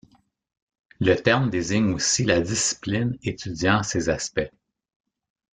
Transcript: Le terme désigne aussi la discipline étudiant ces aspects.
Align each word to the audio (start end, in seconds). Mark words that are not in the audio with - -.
Le 0.99 1.13
terme 1.13 1.51
désigne 1.51 1.93
aussi 1.93 2.23
la 2.25 2.41
discipline 2.41 3.19
étudiant 3.21 3.83
ces 3.83 4.09
aspects. 4.09 4.49